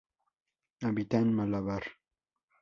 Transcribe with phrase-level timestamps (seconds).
[0.81, 1.83] Habita en Malabar.